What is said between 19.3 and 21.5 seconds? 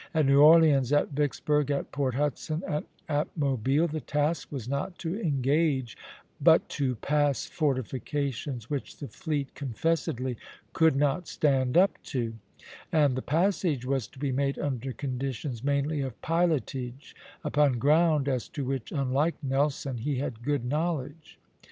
Nelson, he had good knowledge.